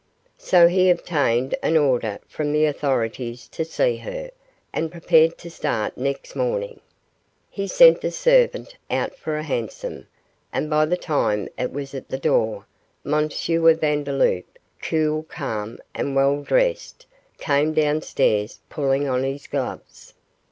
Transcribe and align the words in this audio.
So 0.39 0.67
he 0.67 0.89
obtained 0.89 1.53
an 1.61 1.77
order 1.77 2.17
from 2.27 2.51
the 2.51 2.65
authorities 2.65 3.47
to 3.49 3.63
see 3.63 3.97
her, 3.97 4.31
and 4.73 4.91
prepared 4.91 5.37
to 5.37 5.49
start 5.51 5.95
next 5.95 6.35
morning. 6.35 6.79
He 7.51 7.67
sent 7.67 8.01
the 8.01 8.09
servant 8.09 8.75
out 8.89 9.13
for 9.15 9.37
a 9.37 9.43
hansom, 9.43 10.07
and 10.51 10.71
by 10.71 10.85
the 10.87 10.97
time 10.97 11.49
it 11.55 11.71
was 11.71 11.93
at 11.93 12.09
the 12.09 12.17
door, 12.17 12.65
M. 13.05 13.29
Vandeloup, 13.29 14.57
cool, 14.81 15.21
calm, 15.21 15.77
and 15.93 16.15
well 16.15 16.41
dressed, 16.41 17.05
came 17.37 17.71
down 17.71 18.01
stairs 18.01 18.59
pulling 18.69 19.07
on 19.07 19.21
his 19.21 19.45
gloves. 19.45 20.15